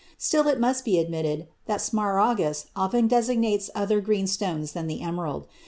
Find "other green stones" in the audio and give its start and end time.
3.75-4.71